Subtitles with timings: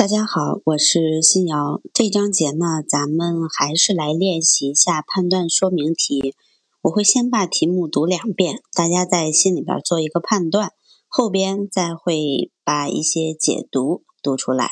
[0.00, 1.82] 大家好，我是新瑶。
[1.92, 6.34] 这章节呢，咱们还是来练习一下判断说明题。
[6.80, 10.72] 我会先把题目读两遍，大家在心里边做一个判断，
[11.06, 14.70] 后边再会把一些解读读出来。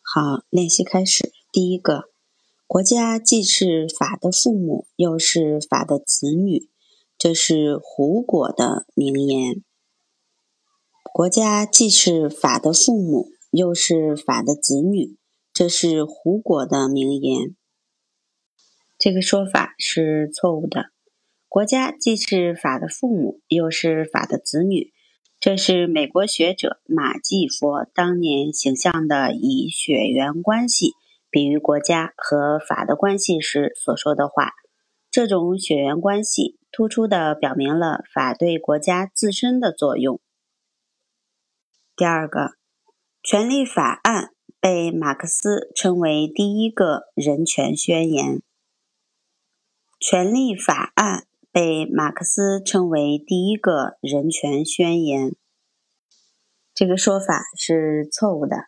[0.00, 1.34] 好，练习开始。
[1.52, 2.04] 第一个，
[2.66, 6.70] 国家既是法的父母，又是法的子女，
[7.18, 9.62] 这是胡果的名言。
[11.12, 13.35] 国家既是法的父母。
[13.56, 15.16] 又是法的子女，
[15.50, 17.56] 这是胡果的名言。
[18.98, 20.90] 这个说法是错误的。
[21.48, 24.92] 国家既是法的父母，又是法的子女，
[25.40, 30.92] 这是美国学者马继佛当年形象的以血缘关系
[31.30, 34.52] 比喻国家和法的关系时所说的话。
[35.10, 40.20] 这种血缘关系突出地表明了法对国家自身的作用。
[41.96, 42.55] 第二个。
[43.28, 44.30] 权利法案
[44.60, 48.40] 被马克思称为第一个人权宣言。
[49.98, 55.34] 权利法案被马克思称为第一个人权宣言。
[56.72, 58.66] 这个说法是错误的。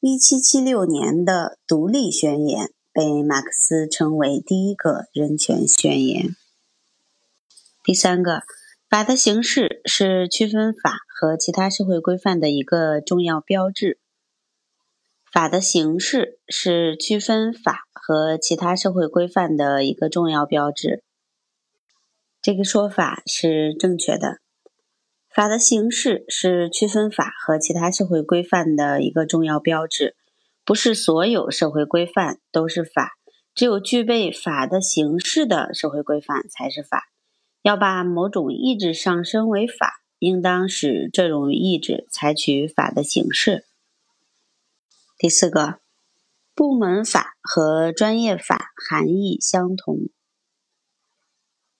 [0.00, 6.36] 一七七六年的独立宣言被马克思称为第一个人权宣言。
[7.82, 8.42] 第三个，
[8.94, 10.98] 法的形式是区分法。
[11.08, 13.98] 和其他社会规范的一个重要标志。
[15.32, 21.02] 法的形式是区分法和其他社会规范的一个重要标志。
[22.40, 24.38] 这个说法是正确的。
[25.28, 30.14] 法的形式是区分法和其他社会规范的一个重要标志。
[30.64, 33.14] 不是所有社会规范都是法，
[33.56, 37.08] 只有具备法的形式的社会规范才是法。
[37.64, 40.04] 要把某种意志上升为法。
[40.20, 43.66] 应当使这种意志采取法的形式。
[45.18, 45.80] 第四个，
[46.54, 49.98] 部门法和专业法含义相同。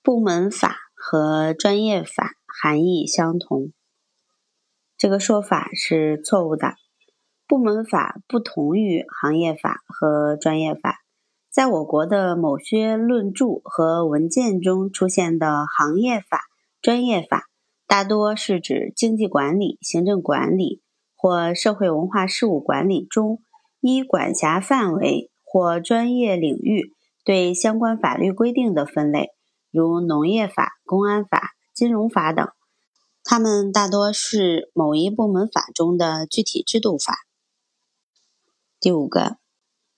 [0.03, 3.73] 部门法和专业法含义相同，
[4.99, 6.75] 这个说法是错误的。
[7.47, 11.04] 部门法不同于行业法和专业法。
[11.55, 16.41] 在我国的某些论著和文件中出现的行业法、
[16.83, 17.45] 专业法。
[17.87, 20.83] 大多是指经济管理、行政管理
[21.15, 23.41] 或社会文化事务管理中
[23.81, 26.93] 依管辖范围或专业领域
[27.25, 29.29] 对相关法律规定的分类，
[29.71, 32.49] 如农业法、公安法、金融法等。
[33.23, 37.15] 它们大多是某一部门法中的具体制度法。
[38.81, 39.37] 第五个，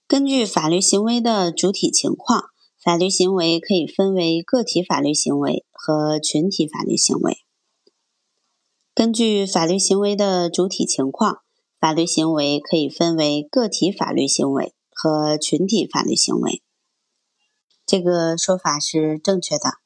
[0.09, 2.50] 根据法律行为的主体情况，
[2.81, 7.39] 法律行为可以分为个体法律行为和群体法律行为。
[8.94, 11.39] 根据法律行为的主体情况，
[11.81, 16.62] 法律行为可以分为个体法律行为和群体法律行为。
[17.84, 19.78] 这个说法是正确的。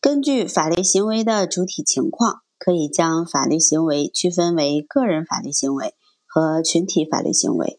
[0.00, 5.94] 根据法律行为的主体情况，可以将法律行为区分为个人法律行为
[6.26, 7.78] 和群体法律行为。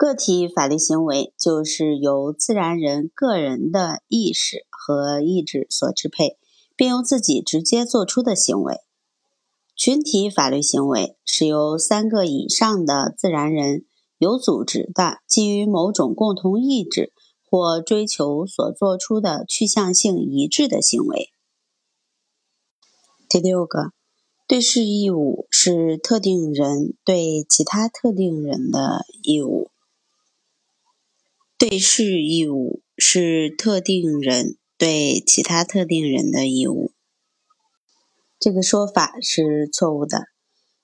[0.00, 6.38] 个体法律行为就是由自然人个人的意识和意志所支配，
[6.74, 8.78] 并由自己直接做出的行为。
[9.76, 13.84] 群体法律行为是由三个以上的自然人
[14.16, 17.12] 有组织的，基于某种共同意志
[17.44, 21.28] 或追求所做出的趋向性一致的行为。
[23.28, 23.90] 第六个，
[24.48, 29.69] 对事义务是特定人对其他特定人的义务。
[31.60, 36.92] 对事义务是特定人对其他特定人的义务。
[38.38, 40.28] 这个说法是错误的。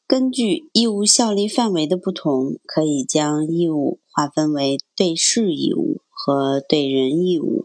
[0.06, 7.65] 根据义务效力范围的不同，可以将义务划分为对事义务和对人义务。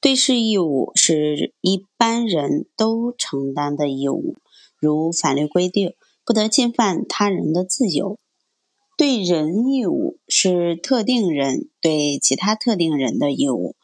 [0.00, 4.34] 对事义务是一般人都承担的义务，
[4.76, 5.94] 如法律规定
[6.26, 8.18] 不得侵犯他人的自由。
[9.00, 13.74] 对人义务是特定人对其他特定人的义务，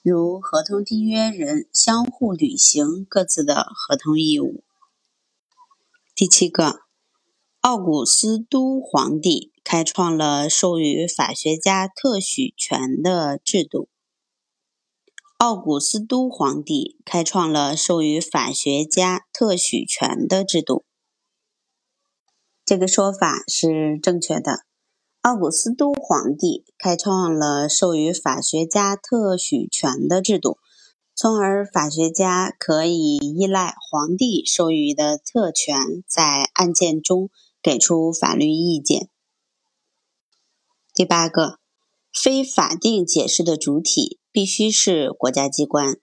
[0.00, 4.62] 如合同缔约人相互履行各自的合同义务。
[6.14, 6.82] 第七个，
[7.62, 13.88] 奥古斯都皇帝开创了授予法学家特许权的制度。
[15.38, 20.84] 奥古斯都皇帝开创了授予法学家特许权的制度。
[22.64, 24.69] 这个说法是正确的。
[25.22, 30.56] 奥古斯都皇帝开创了授予法学家特许权的制度。
[31.14, 37.28] 从而，法学家可以依赖皇帝授予的特权，在案件中
[37.60, 39.10] 给出法律意见。
[40.94, 41.58] 第八个，
[42.10, 45.96] 非法定解释的主体必须是国家机关。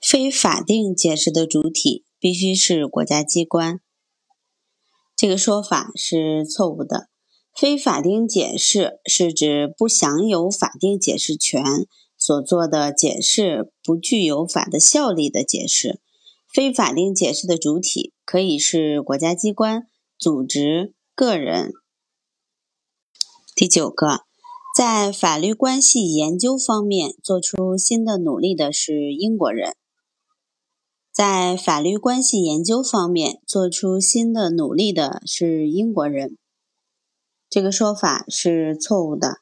[0.00, 3.80] 非法定解释的主体必须是国家机关，
[5.16, 7.08] 这个说法是错误的。
[7.58, 11.64] 非法定解释是指不享有法定解释权
[12.18, 16.02] 所做的解释不具有法的效力的解释。
[16.52, 19.86] 非法定解释的主体可以是国家机关、
[20.18, 21.72] 组织、个人。
[23.54, 24.20] 第九个，
[24.76, 29.74] 在法律关系研究方面做出新的努力的是英国人。
[31.10, 36.36] 在法律关系研究方面做出新的努力的是英国人，
[37.56, 39.38] 这个说法是错误的。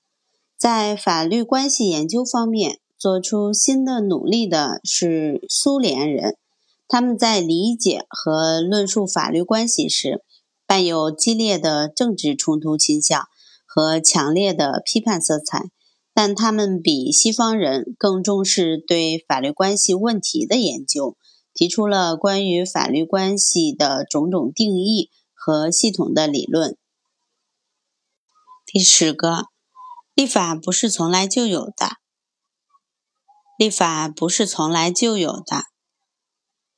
[0.57, 6.37] 在法律关系研究方面做出新的努力的是苏联人，
[6.87, 10.23] 他们在理解和论述法律关系时，
[10.65, 13.21] 伴有激烈的政治冲突倾向
[13.67, 15.71] 和强烈的批判色彩，
[16.15, 21.17] 但他们比西方人更重视对法律关系问题的研究。
[21.53, 26.77] 提出了关于法律关系的种种定义和系统的理论。
[28.67, 29.45] 第十个，
[30.15, 31.99] 立法不是从来就有的。
[33.59, 35.65] 立法不是从来就有的，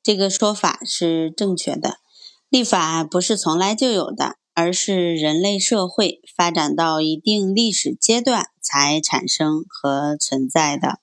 [0.03, 1.97] 这个说法是正确的。
[2.49, 11.01] 立法不是从来就有的，而是人类社会发展到一定历史阶段才产生和存在的。